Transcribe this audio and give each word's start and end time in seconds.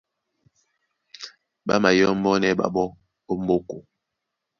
Ɓá 1.65 1.75
mayɔ́mbɔ́nɛ́ 1.83 2.57
ɓaɓɔ́ 2.59 2.87
ó 3.29 3.33
m̀ɓóko. 3.39 3.77